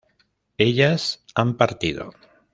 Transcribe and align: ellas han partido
ellas 0.57 1.23
han 1.35 1.57
partido 1.57 2.11